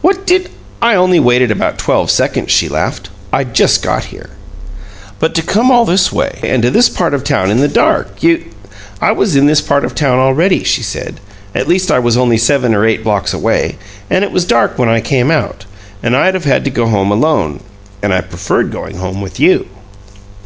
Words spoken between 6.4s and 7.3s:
and to this part of